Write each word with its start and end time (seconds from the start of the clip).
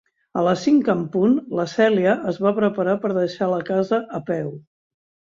A 0.39 0.43
les 0.45 0.61
cinc 0.67 0.87
en 0.93 1.01
punt, 1.15 1.33
la 1.59 1.65
Cèlia 1.73 2.15
es 2.31 2.39
va 2.45 2.53
preparar 2.59 2.95
per 3.03 3.11
deixar 3.17 3.51
la 3.51 3.59
casa 3.69 4.01
a 4.21 4.23
peu. 4.31 4.49